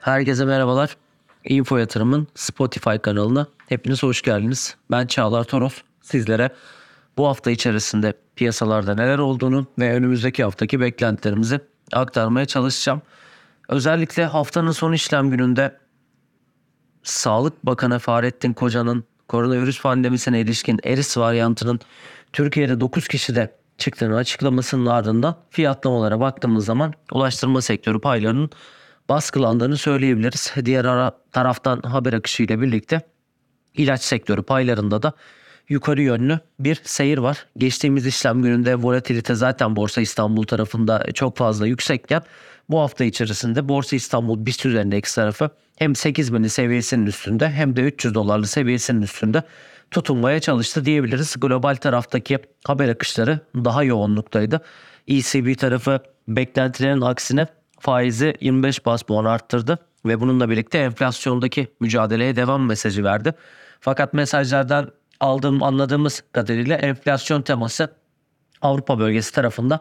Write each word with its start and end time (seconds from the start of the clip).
Herkese 0.00 0.44
merhabalar. 0.44 0.96
Info 1.44 1.76
Yatırım'ın 1.76 2.28
Spotify 2.34 2.96
kanalına 2.96 3.46
hepiniz 3.68 4.02
hoş 4.02 4.22
geldiniz. 4.22 4.76
Ben 4.90 5.06
Çağlar 5.06 5.44
Toros. 5.44 5.82
Sizlere 6.02 6.50
bu 7.16 7.28
hafta 7.28 7.50
içerisinde 7.50 8.14
piyasalarda 8.36 8.94
neler 8.94 9.18
olduğunu 9.18 9.66
ve 9.78 9.94
önümüzdeki 9.94 10.44
haftaki 10.44 10.80
beklentilerimizi 10.80 11.60
aktarmaya 11.92 12.46
çalışacağım. 12.46 13.02
Özellikle 13.68 14.24
haftanın 14.24 14.70
son 14.70 14.92
işlem 14.92 15.30
gününde 15.30 15.76
Sağlık 17.02 17.66
Bakanı 17.66 17.98
Fahrettin 17.98 18.52
Koca'nın 18.52 19.04
koronavirüs 19.28 19.82
pandemisine 19.82 20.40
ilişkin 20.40 20.80
Eris 20.84 21.18
varyantının 21.18 21.80
Türkiye'de 22.32 22.80
9 22.80 23.08
kişide 23.08 23.54
çıktığını 23.78 24.16
açıklamasının 24.16 24.86
ardından 24.86 25.36
fiyatlamalara 25.50 26.20
baktığımız 26.20 26.64
zaman 26.64 26.94
ulaştırma 27.12 27.62
sektörü 27.62 28.00
paylarının 28.00 28.50
baskılandığını 29.08 29.76
söyleyebiliriz. 29.76 30.54
Diğer 30.64 30.84
ara, 30.84 31.12
taraftan 31.32 31.80
haber 31.82 32.12
akışı 32.12 32.42
ile 32.42 32.60
birlikte 32.60 33.00
ilaç 33.74 34.02
sektörü 34.02 34.42
paylarında 34.42 35.02
da 35.02 35.12
yukarı 35.68 36.02
yönlü 36.02 36.40
bir 36.60 36.80
seyir 36.84 37.18
var. 37.18 37.46
Geçtiğimiz 37.58 38.06
işlem 38.06 38.42
gününde 38.42 38.74
volatilite 38.74 39.34
zaten 39.34 39.76
Borsa 39.76 40.00
İstanbul 40.00 40.42
tarafında 40.42 41.06
çok 41.14 41.36
fazla 41.36 41.66
yüksekken 41.66 42.22
bu 42.68 42.80
hafta 42.80 43.04
içerisinde 43.04 43.68
Borsa 43.68 43.96
İstanbul 43.96 44.46
BIST 44.46 44.66
üzerindeki 44.66 45.14
tarafı 45.14 45.50
hem 45.76 45.92
8000'li 45.92 46.50
seviyesinin 46.50 47.06
üstünde 47.06 47.50
hem 47.50 47.76
de 47.76 47.82
300 47.82 48.14
dolarlı 48.14 48.46
seviyesinin 48.46 49.02
üstünde 49.02 49.42
tutunmaya 49.90 50.40
çalıştı 50.40 50.84
diyebiliriz. 50.84 51.34
Global 51.40 51.74
taraftaki 51.74 52.38
haber 52.64 52.88
akışları 52.88 53.40
daha 53.54 53.82
yoğunluktaydı. 53.82 54.60
ECB 55.08 55.58
tarafı 55.58 56.00
beklentilerin 56.28 57.00
aksine 57.00 57.46
faizi 57.80 58.34
25 58.40 58.86
bas 58.86 59.02
puan 59.02 59.24
arttırdı 59.24 59.78
ve 60.06 60.20
bununla 60.20 60.50
birlikte 60.50 60.78
enflasyondaki 60.78 61.68
mücadeleye 61.80 62.36
devam 62.36 62.66
mesajı 62.66 63.04
verdi. 63.04 63.34
Fakat 63.80 64.14
mesajlardan 64.14 64.90
aldığım 65.20 65.62
anladığımız 65.62 66.22
kadarıyla 66.32 66.76
enflasyon 66.76 67.42
teması 67.42 67.94
Avrupa 68.62 68.98
bölgesi 68.98 69.32
tarafında 69.32 69.80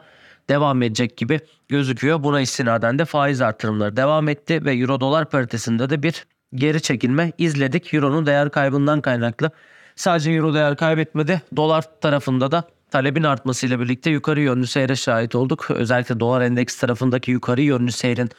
devam 0.50 0.81
edecek 0.81 1.17
gibi 1.17 1.39
gözüküyor. 1.67 2.23
Buna 2.23 2.41
istinaden 2.41 3.00
de 3.00 3.05
faiz 3.05 3.41
artırımları 3.41 3.97
devam 3.97 4.30
etti 4.30 4.66
ve 4.66 4.73
euro 4.73 5.00
dolar 5.00 5.30
paritesinde 5.30 5.89
de 5.89 6.03
bir 6.03 6.25
geri 6.56 6.81
çekilme 6.81 7.31
izledik. 7.38 7.94
Euro'nun 7.94 8.25
değer 8.25 8.50
kaybından 8.50 9.02
kaynaklı. 9.02 9.52
Sadece 9.95 10.31
euro 10.31 10.53
değer 10.53 10.78
kaybetmedi. 10.78 11.41
Dolar 11.56 12.00
tarafında 12.02 12.52
da 12.52 12.63
talebin 12.91 13.23
artmasıyla 13.23 13.80
birlikte 13.80 14.09
yukarı 14.09 14.41
yönlü 14.41 14.67
seyre 14.67 14.95
şahit 14.95 15.36
olduk. 15.36 15.72
Özellikle 15.72 16.19
dolar 16.19 16.41
endeks 16.41 16.80
tarafındaki 16.80 17.31
yukarı 17.31 17.61
yönlü 17.61 17.91
seyrin 17.91 18.30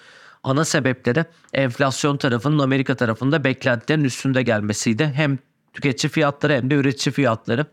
ana 0.43 0.65
sebepleri 0.65 1.25
enflasyon 1.53 2.17
tarafının 2.17 2.59
Amerika 2.59 2.95
tarafında 2.95 3.45
beklentilerin 3.45 4.05
üstünde 4.05 4.43
gelmesiydi. 4.43 5.13
Hem 5.15 5.39
tüketici 5.77 6.11
fiyatları 6.11 6.53
hem 6.53 6.71
de 6.71 6.75
üretici 6.75 7.13
fiyatları. 7.13 7.67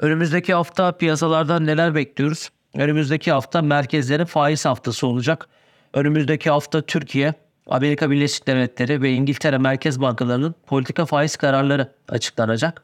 Önümüzdeki 0.00 0.54
hafta 0.54 0.92
piyasalardan 0.92 1.66
neler 1.66 1.94
bekliyoruz? 1.94 2.50
Önümüzdeki 2.74 3.32
hafta 3.32 3.62
merkezlerin 3.62 4.24
faiz 4.24 4.64
haftası 4.64 5.06
olacak. 5.06 5.48
Önümüzdeki 5.94 6.50
hafta 6.50 6.82
Türkiye, 6.82 7.34
Amerika 7.66 8.10
Birleşik 8.10 8.46
Devletleri 8.46 9.02
ve 9.02 9.12
İngiltere 9.12 9.58
Merkez 9.58 10.00
Bankalarının 10.00 10.54
politika 10.66 11.06
faiz 11.06 11.36
kararları 11.36 11.92
açıklanacak. 12.08 12.82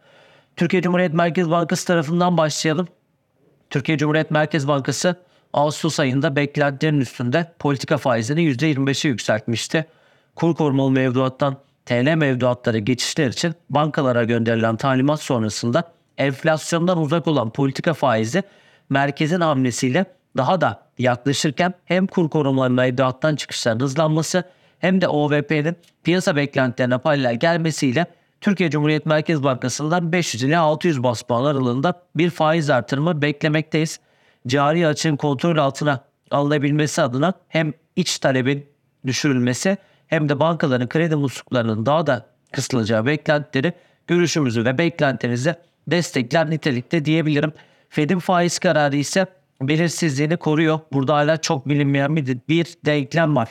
Türkiye 0.56 0.83
Cumhuriyet 0.83 1.14
Merkez 1.14 1.51
Bankası 1.51 1.86
tarafından 1.86 2.36
başlayalım. 2.36 2.89
Türkiye 3.70 3.98
Cumhuriyet 3.98 4.31
Merkez 4.31 4.69
Bankası 4.69 5.17
Ağustos 5.53 6.01
ayında 6.01 6.36
beklentilerin 6.36 7.01
üstünde 7.01 7.53
politika 7.59 7.98
faizini 7.98 8.41
%25'e 8.42 9.11
yükseltmişti. 9.11 9.86
Kur 10.36 10.55
korumalı 10.55 10.91
mevduattan 10.91 11.57
TL 11.86 12.14
mevduatları 12.14 12.78
geçişler 12.78 13.28
için 13.28 13.55
bankalara 13.70 14.24
gönderilen 14.24 14.77
talimat 14.77 15.23
sonrasında 15.23 15.92
enflasyondan 16.18 16.98
uzak 16.98 17.27
olan 17.27 17.51
politika 17.51 17.95
faizi 17.95 18.42
merkezin 18.90 19.40
hamlesiyle 19.40 20.05
daha 20.36 20.61
da 20.61 20.83
yaklaşırken 20.98 21.74
hem 21.84 22.07
kur 22.07 22.30
korumalı 22.30 22.70
mevduattan 22.70 23.36
çıkışların 23.36 23.80
hızlanması 23.80 24.45
hem 24.79 25.01
de 25.01 25.08
OVP'nin 25.08 25.77
piyasa 26.05 26.36
beklentilerine 26.36 26.98
paralel 26.98 27.36
gelmesiyle 27.39 28.07
Türkiye 28.40 28.70
Cumhuriyet 28.70 29.07
Merkez 29.07 29.42
Bankası'ndan 29.42 30.12
500 30.12 30.42
ile 30.42 30.58
600 30.58 31.02
bas 31.02 31.23
puan 31.23 31.45
aralığında 31.45 32.02
bir 32.17 32.30
faiz 32.30 32.70
artırımı 32.70 33.23
beklemekteyiz. 33.23 34.01
Cari 34.46 34.86
açığın 34.86 35.17
kontrol 35.17 35.57
altına 35.57 36.05
alınabilmesi 36.30 37.02
adına 37.02 37.33
hem 37.48 37.73
iç 37.96 38.18
talebin 38.18 38.67
düşürülmesi 39.07 39.77
hem 40.12 40.28
de 40.28 40.40
bankaların 40.40 40.89
kredi 40.89 41.17
musluklarının 41.17 41.86
daha 41.86 42.06
da 42.06 42.27
kısılacağı 42.52 43.06
beklentileri 43.06 43.73
görüşümüzü 44.06 44.64
ve 44.64 44.78
beklentinizi 44.78 45.55
destekler 45.86 46.50
nitelikte 46.50 47.05
diyebilirim. 47.05 47.52
Fed'in 47.89 48.18
faiz 48.18 48.58
kararı 48.58 48.96
ise 48.96 49.27
belirsizliğini 49.61 50.36
koruyor. 50.36 50.80
Burada 50.92 51.14
hala 51.14 51.36
çok 51.36 51.68
bilinmeyen 51.68 52.17
bir, 52.17 52.39
bir 52.48 52.74
denklem 52.86 53.36
var. 53.36 53.48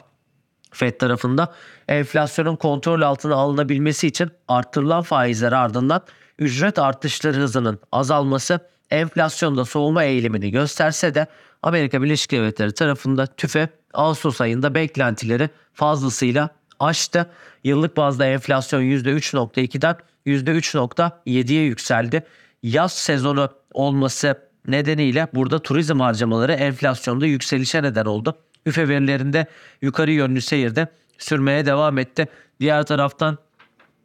Fed 0.72 1.00
tarafında 1.00 1.54
enflasyonun 1.88 2.56
kontrol 2.56 3.02
altına 3.02 3.36
alınabilmesi 3.36 4.08
için 4.08 4.32
arttırılan 4.48 5.02
faizler 5.02 5.52
ardından 5.52 6.02
ücret 6.40 6.80
artışları 6.80 7.38
hızının 7.38 7.80
azalması 7.92 8.60
enflasyonda 8.90 9.66
soğuma 9.66 10.04
eğilimini 10.04 10.52
gösterse 10.52 11.16
de 11.16 11.28
Amerika 11.64 12.02
Birleşik 12.02 12.32
Devletleri 12.32 12.74
tarafında 12.74 13.26
tüfe 13.26 13.70
Ağustos 13.94 14.42
ayında 14.42 14.76
beklentileri 14.76 15.50
fazlasıyla 15.74 16.50
aştı. 16.80 17.30
Yıllık 17.64 17.98
bazda 17.98 18.26
enflasyon 18.26 18.82
%3.2'den 18.82 19.96
%3.7'ye 20.26 21.64
yükseldi. 21.64 22.24
Yaz 22.64 22.92
sezonu 22.94 23.50
olması 23.74 24.40
nedeniyle 24.68 25.28
burada 25.34 25.60
turizm 25.60 26.00
harcamaları 26.00 26.54
enflasyonda 26.54 27.26
yükselişe 27.26 27.84
neden 27.84 28.06
oldu. 28.06 28.38
Üfe 28.66 28.90
verilerinde 28.90 29.46
yukarı 29.82 30.12
yönlü 30.12 30.42
seyirde 30.42 30.88
sürmeye 31.18 31.66
devam 31.66 31.98
etti. 31.98 32.28
Diğer 32.60 32.84
taraftan 32.84 33.38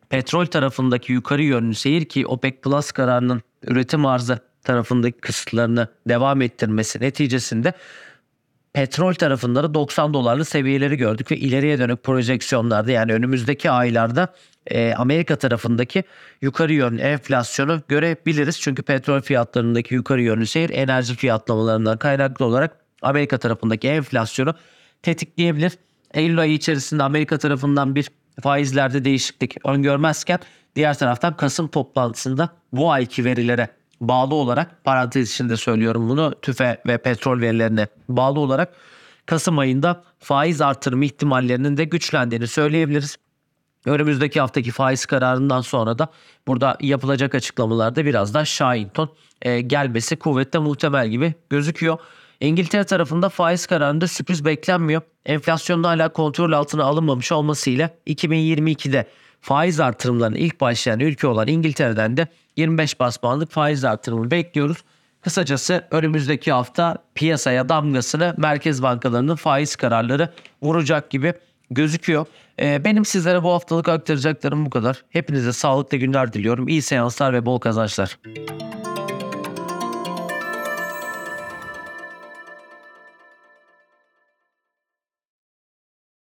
petrol 0.08 0.46
tarafındaki 0.46 1.12
yukarı 1.12 1.42
yönlü 1.42 1.74
seyir 1.74 2.04
ki 2.04 2.26
OPEC 2.26 2.60
Plus 2.60 2.92
kararının 2.92 3.42
üretim 3.62 4.06
arzı 4.06 4.38
tarafındaki 4.64 5.18
kısıtlarını 5.20 5.88
devam 6.08 6.42
ettirmesi 6.42 7.00
neticesinde 7.00 7.72
petrol 8.72 9.14
tarafında 9.14 9.62
da 9.62 9.74
90 9.74 10.14
dolarlı 10.14 10.44
seviyeleri 10.44 10.96
gördük 10.96 11.30
ve 11.30 11.36
ileriye 11.36 11.78
dönük 11.78 12.02
projeksiyonlarda 12.02 12.90
yani 12.90 13.12
önümüzdeki 13.12 13.70
aylarda 13.70 14.34
e, 14.66 14.94
Amerika 14.94 15.36
tarafındaki 15.36 16.04
yukarı 16.42 16.72
yönlü 16.72 17.00
enflasyonu 17.00 17.82
görebiliriz. 17.88 18.60
Çünkü 18.60 18.82
petrol 18.82 19.20
fiyatlarındaki 19.20 19.94
yukarı 19.94 20.22
yönlü 20.22 20.46
seyir 20.46 20.70
enerji 20.70 21.14
fiyatlamalarından 21.14 21.98
kaynaklı 21.98 22.44
olarak 22.44 22.85
Amerika 23.02 23.38
tarafındaki 23.38 23.88
enflasyonu 23.88 24.54
tetikleyebilir. 25.02 25.72
Eylül 26.14 26.38
ayı 26.38 26.52
içerisinde 26.52 27.02
Amerika 27.02 27.38
tarafından 27.38 27.94
bir 27.94 28.10
faizlerde 28.42 29.04
değişiklik 29.04 29.66
öngörmezken 29.66 30.38
diğer 30.76 30.98
taraftan 30.98 31.36
Kasım 31.36 31.68
toplantısında 31.68 32.48
bu 32.72 32.92
ayki 32.92 33.24
verilere 33.24 33.68
bağlı 34.00 34.34
olarak 34.34 34.84
parantez 34.84 35.30
içinde 35.30 35.56
söylüyorum 35.56 36.08
bunu 36.08 36.34
tüfe 36.42 36.82
ve 36.86 36.98
petrol 36.98 37.40
verilerine 37.40 37.88
bağlı 38.08 38.40
olarak 38.40 38.74
Kasım 39.26 39.58
ayında 39.58 40.04
faiz 40.18 40.60
artırımı 40.60 41.04
ihtimallerinin 41.04 41.76
de 41.76 41.84
güçlendiğini 41.84 42.46
söyleyebiliriz. 42.46 43.16
Önümüzdeki 43.86 44.40
haftaki 44.40 44.70
faiz 44.70 45.06
kararından 45.06 45.60
sonra 45.60 45.98
da 45.98 46.08
burada 46.46 46.76
yapılacak 46.80 47.34
açıklamalarda 47.34 48.04
biraz 48.04 48.34
daha 48.34 48.44
şahin 48.44 48.88
ton 48.88 49.10
e, 49.42 49.60
gelmesi 49.60 50.16
kuvvetle 50.16 50.58
muhtemel 50.58 51.08
gibi 51.08 51.34
gözüküyor. 51.50 51.98
İngiltere 52.40 52.84
tarafında 52.84 53.28
faiz 53.28 53.66
kararında 53.66 54.08
sürpriz 54.08 54.44
beklenmiyor. 54.44 55.02
Enflasyonda 55.26 55.88
hala 55.88 56.08
kontrol 56.08 56.52
altına 56.52 56.84
alınmamış 56.84 57.32
olmasıyla 57.32 57.90
2022'de 58.06 59.06
faiz 59.40 59.80
artırımlarına 59.80 60.38
ilk 60.38 60.60
başlayan 60.60 61.00
ülke 61.00 61.26
olan 61.26 61.48
İngiltere'den 61.48 62.16
de 62.16 62.26
25 62.56 63.00
bas 63.00 63.16
puanlık 63.16 63.50
faiz 63.50 63.84
artırımını 63.84 64.30
bekliyoruz. 64.30 64.78
Kısacası 65.20 65.84
önümüzdeki 65.90 66.52
hafta 66.52 66.98
piyasaya 67.14 67.68
damgasını 67.68 68.34
merkez 68.36 68.82
bankalarının 68.82 69.36
faiz 69.36 69.76
kararları 69.76 70.32
vuracak 70.62 71.10
gibi 71.10 71.34
gözüküyor. 71.70 72.26
Ee, 72.60 72.84
benim 72.84 73.04
sizlere 73.04 73.42
bu 73.42 73.52
haftalık 73.52 73.88
aktaracaklarım 73.88 74.66
bu 74.66 74.70
kadar. 74.70 75.04
Hepinize 75.10 75.52
sağlıklı 75.52 75.96
günler 75.96 76.32
diliyorum. 76.32 76.68
İyi 76.68 76.82
seanslar 76.82 77.32
ve 77.32 77.46
bol 77.46 77.58
kazançlar. 77.58 78.18